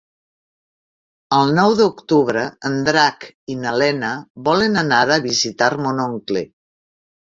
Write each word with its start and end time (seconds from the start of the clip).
El 1.39 1.51
nou 1.59 1.73
d'octubre 1.81 2.45
en 2.69 2.79
Drac 2.87 3.27
i 3.57 3.61
na 3.67 3.75
Lena 3.83 4.09
volen 4.49 4.83
anar 4.87 5.05
a 5.19 5.23
visitar 5.31 5.73
mon 5.85 6.03
oncle. 6.11 6.43